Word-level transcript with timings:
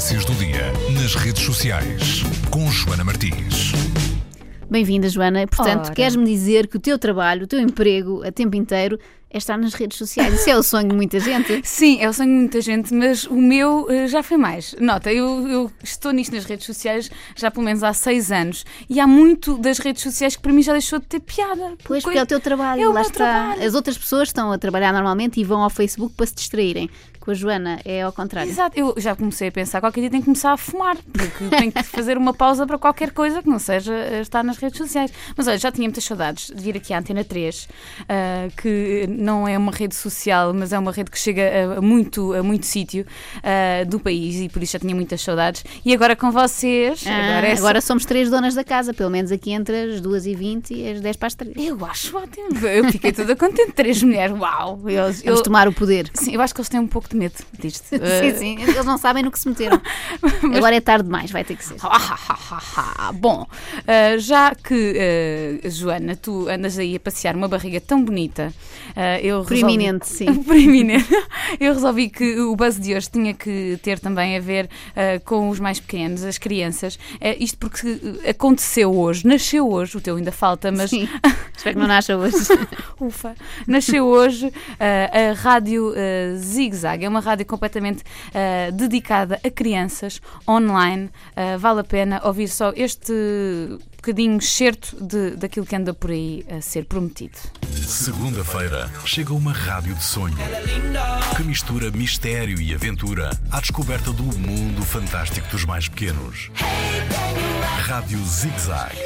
Tendências 0.00 0.24
do 0.24 0.34
dia 0.34 0.72
nas 0.98 1.14
redes 1.14 1.42
sociais 1.42 2.22
com 2.50 2.66
Joana 2.70 3.04
Martins. 3.04 3.72
Bem-vinda, 4.70 5.06
Joana. 5.10 5.46
Portanto, 5.46 5.92
queres-me 5.92 6.24
dizer 6.24 6.68
que 6.68 6.78
o 6.78 6.80
teu 6.80 6.98
trabalho, 6.98 7.44
o 7.44 7.46
teu 7.46 7.60
emprego, 7.60 8.26
a 8.26 8.32
tempo 8.32 8.56
inteiro, 8.56 8.98
é 9.30 9.38
estar 9.38 9.56
nas 9.56 9.74
redes 9.74 9.96
sociais. 9.96 10.34
Isso 10.34 10.50
é 10.50 10.56
o 10.56 10.62
sonho 10.62 10.88
de 10.88 10.94
muita 10.94 11.20
gente. 11.20 11.60
Sim, 11.64 12.00
é 12.00 12.08
o 12.08 12.12
sonho 12.12 12.28
de 12.28 12.34
muita 12.34 12.60
gente, 12.60 12.92
mas 12.92 13.24
o 13.24 13.36
meu 13.36 13.86
eh, 13.88 14.08
já 14.08 14.22
foi 14.22 14.36
mais. 14.36 14.74
Nota, 14.80 15.12
eu, 15.12 15.46
eu 15.48 15.72
estou 15.82 16.12
nisto 16.12 16.34
nas 16.34 16.44
redes 16.44 16.66
sociais 16.66 17.10
já 17.36 17.50
pelo 17.50 17.64
menos 17.64 17.82
há 17.82 17.92
seis 17.92 18.32
anos 18.32 18.64
e 18.88 18.98
há 18.98 19.06
muito 19.06 19.56
das 19.56 19.78
redes 19.78 20.02
sociais 20.02 20.34
que 20.34 20.42
para 20.42 20.52
mim 20.52 20.62
já 20.62 20.72
deixou 20.72 20.98
de 20.98 21.06
ter 21.06 21.20
piada. 21.20 21.74
Pois, 21.84 22.02
porque 22.02 22.18
é 22.18 22.22
o 22.22 22.26
teu 22.26 22.40
trabalho. 22.40 22.82
É 22.82 22.88
o 22.88 22.92
lá 22.92 23.02
está. 23.02 23.12
trabalho. 23.12 23.64
As 23.64 23.74
outras 23.74 23.96
pessoas 23.96 24.28
estão 24.28 24.50
a 24.50 24.58
trabalhar 24.58 24.92
normalmente 24.92 25.40
e 25.40 25.44
vão 25.44 25.62
ao 25.62 25.70
Facebook 25.70 26.14
para 26.16 26.26
se 26.26 26.34
distraírem. 26.34 26.90
Com 27.20 27.32
a 27.32 27.34
Joana 27.34 27.78
é 27.84 28.00
ao 28.00 28.12
contrário. 28.12 28.50
Exato, 28.50 28.78
eu 28.78 28.94
já 28.96 29.14
comecei 29.14 29.48
a 29.48 29.52
pensar 29.52 29.80
qualquer 29.80 30.00
dia 30.00 30.10
tenho 30.10 30.22
que 30.22 30.24
começar 30.24 30.52
a 30.52 30.56
fumar, 30.56 30.96
porque 31.12 31.44
tenho 31.54 31.70
que 31.70 31.82
fazer 31.82 32.16
uma 32.16 32.32
pausa 32.32 32.66
para 32.66 32.78
qualquer 32.78 33.12
coisa 33.12 33.42
que 33.42 33.48
não 33.48 33.58
seja 33.58 33.92
eh, 33.92 34.22
estar 34.22 34.42
nas 34.42 34.56
redes 34.56 34.78
sociais. 34.78 35.12
Mas 35.36 35.46
olha, 35.46 35.58
já 35.58 35.70
tinha 35.70 35.86
muitas 35.86 36.02
saudades 36.02 36.46
de 36.46 36.62
vir 36.62 36.78
aqui 36.78 36.94
à 36.94 36.98
Antena 36.98 37.22
3, 37.22 37.68
ah, 38.08 38.48
que 38.56 39.06
não 39.20 39.46
é 39.46 39.56
uma 39.58 39.72
rede 39.72 39.94
social, 39.94 40.52
mas 40.54 40.72
é 40.72 40.78
uma 40.78 40.92
rede 40.92 41.10
que 41.10 41.18
chega 41.18 41.76
a, 41.78 41.80
muito, 41.80 42.32
a 42.34 42.42
muito 42.42 42.66
sítio 42.66 43.06
ah, 43.42 43.84
do 43.84 44.00
país 44.00 44.36
e 44.36 44.48
por 44.48 44.62
isso 44.62 44.72
já 44.72 44.78
tinha 44.78 44.94
muitas 44.94 45.20
saudades. 45.20 45.64
E 45.84 45.92
agora 45.94 46.14
com 46.16 46.30
vocês, 46.30 47.04
Ah, 47.06 47.10
agora 47.30 47.48
é 47.48 47.52
agora 47.56 47.80
somos 47.80 48.04
três 48.04 48.30
donas 48.30 48.54
da 48.54 48.64
casa, 48.64 48.92
pelo 48.94 49.10
menos 49.10 49.30
aqui 49.32 49.52
entre 49.52 49.94
as 49.94 50.00
2h20 50.00 50.70
e 50.70 50.90
as 50.92 51.00
10 51.00 51.16
para 51.16 51.26
as 51.26 51.34
3. 51.34 51.54
Eu 51.56 51.84
acho 51.84 52.16
ótimo. 52.16 52.66
Eu 52.66 52.90
fiquei 52.90 53.12
toda 53.12 53.34
contente. 53.36 53.72
Três 53.72 54.02
mulheres, 54.02 54.36
uau! 54.38 54.80
Eu- 54.88 55.12
Vamos 55.24 55.42
tomar 55.42 55.68
o 55.68 55.72
poder. 55.72 56.10
sim, 56.14 56.34
eu 56.34 56.40
acho 56.40 56.54
que 56.54 56.60
eles 56.60 56.68
têm 56.68 56.80
um 56.80 56.86
pouco 56.86 57.08
de 57.08 57.16
medo 57.16 57.34
disto. 57.58 57.84
sim, 57.90 57.96
Eh, 58.00 58.34
sim, 58.34 58.56
eles 58.60 58.84
não 58.84 58.98
sabem 58.98 59.22
no 59.22 59.30
que 59.30 59.38
se 59.38 59.48
meteram. 59.48 59.80
Agora 60.56 60.74
é 60.74 60.80
tarde 60.80 61.04
demais, 61.04 61.30
vai 61.30 61.44
ter 61.44 61.56
que 61.56 61.64
ser. 61.64 61.76
Bom, 63.14 63.42
uh, 63.46 64.18
já 64.18 64.54
que, 64.54 65.60
uh, 65.64 65.70
Joana, 65.70 66.16
tu 66.16 66.48
andas 66.48 66.78
aí 66.78 66.96
a 66.96 67.00
passear 67.00 67.34
uma 67.36 67.48
barriga 67.48 67.80
tão 67.80 68.02
bonita, 68.04 68.52
uh, 68.90 69.09
eu 69.18 69.42
resolvi... 69.42 69.60
Proeminente, 69.60 70.08
sim. 70.08 70.34
Proeminente. 70.44 71.08
Eu 71.58 71.74
resolvi 71.74 72.08
que 72.08 72.38
o 72.40 72.54
buzz 72.54 72.78
de 72.78 72.94
hoje 72.94 73.10
tinha 73.10 73.34
que 73.34 73.78
ter 73.82 73.98
também 73.98 74.36
a 74.36 74.40
ver 74.40 74.66
uh, 74.66 75.24
com 75.24 75.48
os 75.48 75.58
mais 75.58 75.80
pequenos, 75.80 76.24
as 76.24 76.38
crianças. 76.38 76.96
Uh, 76.96 77.36
isto 77.38 77.58
porque 77.58 78.00
aconteceu 78.28 78.94
hoje, 78.94 79.26
nasceu 79.26 79.70
hoje, 79.70 79.96
o 79.96 80.00
teu 80.00 80.16
ainda 80.16 80.32
falta, 80.32 80.70
mas 80.70 80.90
Sim. 80.90 81.08
Espero 81.56 81.74
que 81.74 81.80
não 81.80 81.88
nasça 81.88 82.16
hoje. 82.16 82.36
Ufa! 83.00 83.34
Nasceu 83.66 84.06
hoje 84.06 84.46
uh, 84.46 84.52
a 84.78 85.34
Rádio 85.34 85.92
Zig 86.36 86.74
Zag. 86.74 87.04
É 87.04 87.08
uma 87.08 87.20
rádio 87.20 87.44
completamente 87.44 88.02
dedicada 88.72 89.38
a 89.44 89.50
crianças, 89.50 90.20
online. 90.48 91.10
Vale 91.58 91.80
a 91.80 91.84
pena 91.84 92.20
ouvir 92.24 92.48
só 92.48 92.72
este 92.74 93.12
bocadinho 94.00 94.40
certo 94.40 94.96
de, 95.04 95.36
daquilo 95.36 95.66
que 95.66 95.76
anda 95.76 95.92
por 95.92 96.10
aí 96.10 96.44
a 96.50 96.60
ser 96.60 96.86
prometido. 96.86 97.38
Segunda-feira 97.86 98.90
chega 99.04 99.32
uma 99.32 99.52
rádio 99.52 99.94
de 99.94 100.02
sonho 100.02 100.36
que 101.36 101.42
mistura 101.42 101.90
mistério 101.90 102.60
e 102.60 102.74
aventura 102.74 103.30
à 103.50 103.60
descoberta 103.60 104.12
do 104.12 104.22
mundo 104.22 104.84
fantástico 104.84 105.48
dos 105.48 105.64
mais 105.64 105.88
pequenos. 105.88 106.50
Rádio 107.86 108.18
Zig 108.24 108.58
Zag. 108.60 108.96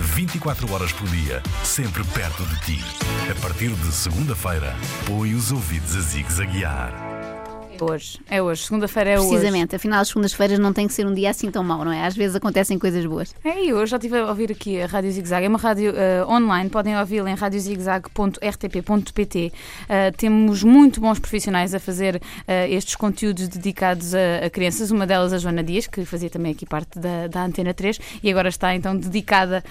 24 0.00 0.72
horas 0.72 0.92
por 0.92 1.08
dia, 1.08 1.42
sempre 1.62 2.02
perto 2.04 2.44
de 2.44 2.60
ti. 2.60 2.84
A 3.30 3.34
partir 3.40 3.70
de 3.70 3.92
segunda-feira, 3.92 4.74
põe 5.06 5.34
os 5.34 5.52
ouvidos 5.52 5.94
a 5.94 6.00
zigue-zaguear. 6.00 7.05
Hoje, 7.84 8.18
é 8.28 8.42
hoje. 8.42 8.64
Segunda-feira 8.64 9.10
é 9.10 9.18
hoje. 9.18 9.28
Precisamente, 9.28 9.76
afinal, 9.76 10.00
as 10.00 10.08
segundas-feiras 10.08 10.58
não 10.58 10.72
tem 10.72 10.86
que 10.86 10.94
ser 10.94 11.06
um 11.06 11.12
dia 11.14 11.30
assim 11.30 11.50
tão 11.50 11.62
mau, 11.62 11.84
não 11.84 11.92
é? 11.92 12.06
Às 12.06 12.16
vezes 12.16 12.34
acontecem 12.36 12.78
coisas 12.78 13.04
boas. 13.04 13.34
É, 13.44 13.64
e 13.64 13.68
eu 13.70 13.84
já 13.86 13.96
estive 13.96 14.18
a 14.18 14.26
ouvir 14.26 14.52
aqui 14.52 14.80
a 14.80 14.86
Rádio 14.86 15.10
Zig 15.12 15.28
Zag. 15.28 15.44
É 15.44 15.48
uma 15.48 15.58
rádio 15.58 15.92
eh, 15.96 16.24
online, 16.26 16.70
podem 16.70 16.96
ouvi-la 16.98 17.30
em 17.30 17.34
radiozigzag.rtp.pt. 17.34 19.52
Eh, 19.88 20.10
temos 20.12 20.62
muito 20.62 21.00
bons 21.00 21.18
profissionais 21.18 21.74
a 21.74 21.80
fazer 21.80 22.20
eh, 22.46 22.70
estes 22.70 22.94
conteúdos 22.96 23.48
dedicados 23.48 24.14
a, 24.14 24.46
a 24.46 24.50
crianças. 24.50 24.90
Uma 24.90 25.06
delas, 25.06 25.32
a 25.32 25.38
Joana 25.38 25.62
Dias, 25.62 25.86
que 25.86 26.04
fazia 26.04 26.28
também 26.30 26.52
aqui 26.52 26.66
parte 26.66 26.98
da, 26.98 27.26
da 27.26 27.44
Antena 27.44 27.74
3 27.74 27.98
e 28.22 28.30
agora 28.30 28.48
está 28.48 28.74
então 28.74 28.96
dedicada 28.96 29.62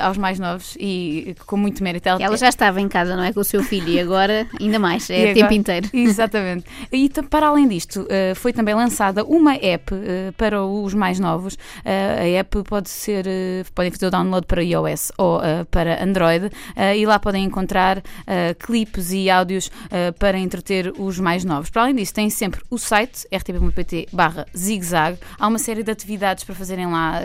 aos 0.00 0.18
mais 0.18 0.38
novos 0.38 0.76
e 0.78 1.34
com 1.46 1.56
muito 1.56 1.82
mérito. 1.82 2.08
Ela 2.08 2.36
já 2.36 2.48
estava 2.48 2.80
em 2.80 2.88
casa, 2.88 3.16
não 3.16 3.24
é? 3.24 3.32
Com 3.32 3.40
o 3.40 3.44
seu 3.44 3.62
filho 3.62 3.88
e 3.88 4.00
agora 4.00 4.46
ainda 4.60 4.78
mais, 4.78 5.08
é 5.10 5.30
o 5.30 5.34
tempo 5.34 5.52
inteiro. 5.52 5.88
Exatamente. 5.92 6.64
E 6.92 7.10
para 7.30 7.48
além 7.54 7.68
disto, 7.68 8.06
eh, 8.10 8.34
foi 8.34 8.52
também 8.52 8.74
lançada 8.74 9.24
uma 9.24 9.54
app 9.54 9.94
eh, 9.94 10.32
para 10.36 10.64
os 10.64 10.92
mais 10.92 11.20
novos. 11.20 11.56
Eh, 11.84 12.36
a 12.36 12.40
app 12.40 12.62
pode 12.64 12.90
ser, 12.90 13.26
podem 13.74 13.90
fazer 13.90 14.06
o 14.06 14.10
download 14.10 14.46
para 14.46 14.62
iOS 14.62 15.12
ou 15.16 15.40
para 15.70 16.02
Android 16.02 16.50
e 16.96 17.06
lá 17.06 17.18
podem 17.18 17.44
encontrar 17.44 18.02
clipes 18.58 19.12
e 19.12 19.30
áudios 19.30 19.70
para 20.18 20.38
entreter 20.38 20.92
os 20.98 21.18
mais 21.18 21.44
novos. 21.44 21.70
Para 21.70 21.82
além 21.82 21.94
disso, 21.94 22.14
tem 22.14 22.30
sempre 22.30 22.60
o 22.70 22.78
site 22.78 23.26
rtp.pt 23.32 24.08
barra 24.12 24.46
zigzag. 24.56 25.18
Há 25.38 25.46
uma 25.46 25.58
série 25.58 25.82
de 25.82 25.90
atividades 25.90 26.44
para 26.44 26.54
fazerem 26.54 26.86
lá. 26.86 27.20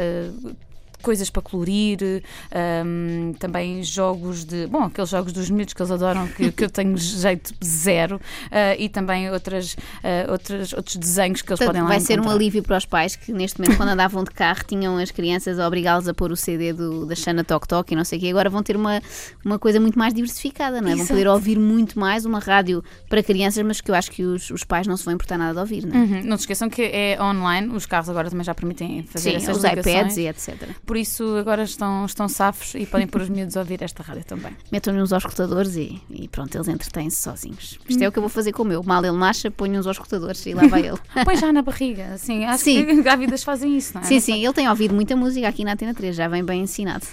Coisas 1.01 1.29
para 1.29 1.41
colorir, 1.41 2.23
ehm, 2.51 3.33
também 3.39 3.81
jogos 3.83 4.43
de. 4.45 4.67
Bom, 4.67 4.83
aqueles 4.83 5.09
jogos 5.09 5.31
dos 5.33 5.49
miúdos 5.49 5.73
que 5.73 5.81
eles 5.81 5.91
adoram, 5.91 6.27
que, 6.27 6.51
que 6.51 6.65
eu 6.65 6.69
tenho 6.69 6.95
jeito 6.97 7.53
zero, 7.63 8.19
eh, 8.51 8.75
e 8.79 8.89
também 8.89 9.29
outras, 9.31 9.75
eh, 10.03 10.25
outras, 10.29 10.73
outros 10.73 10.95
desenhos 10.97 11.41
que 11.41 11.49
eles 11.51 11.59
Portanto, 11.59 11.67
podem 11.67 11.81
lá 11.83 11.87
vai 11.87 11.99
ser 11.99 12.13
um 12.13 12.23
encontrar. 12.23 12.35
alívio 12.35 12.63
para 12.63 12.77
os 12.77 12.85
pais 12.85 13.15
que 13.15 13.31
neste 13.31 13.59
momento, 13.59 13.77
quando 13.77 13.89
andavam 13.89 14.23
de 14.23 14.31
carro, 14.31 14.63
tinham 14.67 14.97
as 14.97 15.11
crianças 15.11 15.59
a 15.59 15.67
obrigá-los 15.67 16.07
a 16.07 16.13
pôr 16.13 16.31
o 16.31 16.35
CD 16.35 16.73
do, 16.73 17.05
da 17.05 17.15
Xana 17.15 17.43
Tok 17.43 17.67
Tok 17.67 17.93
e 17.93 17.95
não 17.95 18.03
sei 18.03 18.17
o 18.17 18.21
quê. 18.21 18.27
Agora 18.29 18.49
vão 18.49 18.61
ter 18.63 18.75
uma, 18.75 19.01
uma 19.45 19.57
coisa 19.59 19.79
muito 19.79 19.97
mais 19.97 20.13
diversificada, 20.13 20.81
não 20.81 20.89
é? 20.91 20.95
Vão 20.95 21.07
poder 21.07 21.27
ouvir 21.27 21.59
muito 21.59 21.97
mais 21.99 22.25
uma 22.25 22.39
rádio 22.39 22.83
para 23.09 23.23
crianças, 23.23 23.63
mas 23.65 23.81
que 23.81 23.89
eu 23.91 23.95
acho 23.95 24.11
que 24.11 24.23
os, 24.23 24.49
os 24.49 24.63
pais 24.63 24.85
não 24.87 24.97
se 24.97 25.05
vão 25.05 25.13
importar 25.13 25.37
nada 25.37 25.53
de 25.53 25.59
ouvir, 25.59 25.85
não 25.85 25.95
é? 25.95 25.99
Uhum, 25.99 26.21
Não 26.23 26.37
se 26.37 26.43
esqueçam 26.43 26.69
que 26.69 26.81
é 26.81 27.17
online, 27.21 27.69
os 27.73 27.85
carros 27.85 28.09
agora 28.09 28.29
também 28.29 28.43
já 28.43 28.53
permitem 28.53 29.03
fazer 29.03 29.31
Sim, 29.31 29.35
essas 29.37 29.57
os 29.57 29.63
ligações. 29.63 29.95
iPads 29.95 30.17
e 30.17 30.27
etc. 30.27 30.69
Por 30.89 30.97
isso 30.97 31.35
agora 31.35 31.61
estão, 31.61 32.03
estão 32.03 32.27
safos 32.27 32.73
e 32.73 32.83
podem 32.83 33.05
pôr 33.05 33.21
os 33.21 33.29
miúdos 33.29 33.55
a 33.55 33.59
ouvir 33.59 33.79
esta 33.83 34.01
rádio 34.01 34.23
também. 34.25 34.57
Metam-lhe 34.71 34.99
uns 34.99 35.13
auscultadores 35.13 35.75
e, 35.75 36.01
e 36.09 36.27
pronto, 36.27 36.55
eles 36.55 36.67
entretêm-se 36.67 37.17
sozinhos. 37.17 37.77
Isto 37.87 38.03
é 38.03 38.07
o 38.07 38.11
que 38.11 38.17
eu 38.17 38.23
vou 38.23 38.29
fazer 38.29 38.51
com 38.53 38.63
o 38.63 38.65
meu. 38.65 38.81
Mal 38.81 39.05
ele 39.05 39.15
nasce, 39.15 39.51
ponho 39.51 39.79
uns 39.79 39.85
auscultadores 39.85 40.43
e 40.47 40.55
lá 40.55 40.65
vai 40.65 40.87
ele. 40.87 40.97
Põe 41.23 41.37
já 41.37 41.53
na 41.53 41.61
barriga, 41.61 42.15
assim, 42.15 42.43
acho 42.43 42.63
Sim. 42.63 42.87
que 42.87 43.01
grávidas 43.03 43.43
fazem 43.43 43.77
isso, 43.77 43.93
não 43.93 44.01
é? 44.01 44.05
Sim, 44.05 44.15
Não 44.15 44.21
sim, 44.21 44.43
ele 44.43 44.53
tem 44.53 44.67
ouvido 44.67 44.95
muita 44.95 45.15
música 45.15 45.47
aqui 45.47 45.63
na 45.63 45.73
Antena 45.73 45.93
3, 45.93 46.15
já 46.15 46.27
vem 46.27 46.43
bem 46.43 46.61
ensinado. 46.63 47.05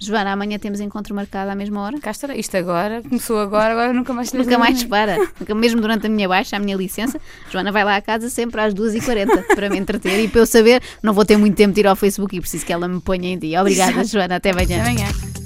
Joana, 0.00 0.32
amanhã 0.32 0.58
temos 0.58 0.80
encontro 0.80 1.14
marcado 1.14 1.50
à 1.50 1.54
mesma 1.54 1.80
hora? 1.80 1.98
Cá 1.98 2.12
estará. 2.12 2.36
Isto 2.36 2.56
agora, 2.56 3.02
começou 3.02 3.38
agora, 3.40 3.72
agora 3.72 3.92
nunca 3.92 4.12
mais 4.12 4.32
Nunca 4.32 4.58
mais 4.58 4.84
para. 4.84 5.16
Mesmo 5.56 5.80
durante 5.80 6.06
a 6.06 6.10
minha 6.10 6.28
baixa, 6.28 6.56
a 6.56 6.58
minha 6.58 6.76
licença, 6.76 7.20
Joana 7.50 7.72
vai 7.72 7.84
lá 7.84 7.96
à 7.96 8.00
casa 8.00 8.30
sempre 8.30 8.60
às 8.60 8.72
2h40 8.72 9.54
para 9.54 9.68
me 9.68 9.78
entreter 9.78 10.24
e 10.24 10.28
para 10.28 10.40
eu 10.40 10.46
saber, 10.46 10.82
não 11.02 11.12
vou 11.12 11.24
ter 11.24 11.36
muito 11.36 11.56
tempo 11.56 11.74
de 11.74 11.80
ir 11.80 11.86
ao 11.86 11.96
Facebook 11.96 12.36
e 12.36 12.40
preciso 12.40 12.64
que 12.64 12.72
ela 12.72 12.86
me 12.86 13.00
ponha 13.00 13.28
em 13.28 13.38
dia. 13.38 13.60
Obrigada, 13.60 14.04
Joana. 14.04 14.36
Até 14.36 14.50
amanhã. 14.50 14.80
Amanhã. 14.82 15.37